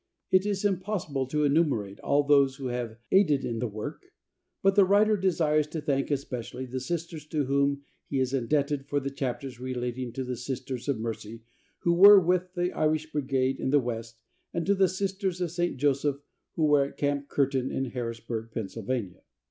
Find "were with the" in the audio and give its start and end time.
11.93-12.71